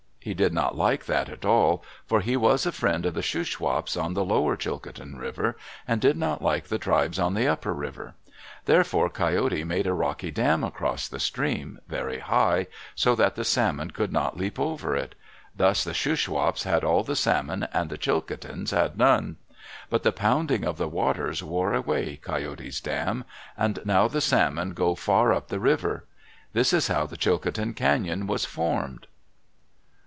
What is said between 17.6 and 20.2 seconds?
and the Chilcotins had none. But the